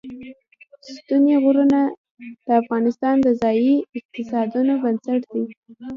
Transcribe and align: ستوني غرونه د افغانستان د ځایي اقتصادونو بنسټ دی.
ستوني 0.95 1.35
غرونه 1.43 1.79
د 2.45 2.47
افغانستان 2.61 3.15
د 3.21 3.27
ځایي 3.41 3.73
اقتصادونو 3.97 4.73
بنسټ 4.83 5.21
دی. 5.31 5.43